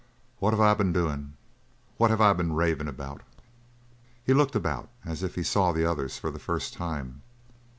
[0.39, 1.33] "What have I been doin'?
[1.97, 3.21] What have I been ravin' about?"
[4.23, 7.21] He looked about as if he saw the others for the first time.